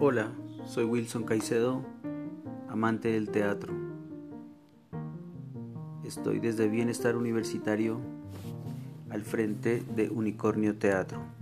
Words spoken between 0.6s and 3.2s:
soy Wilson Caicedo, amante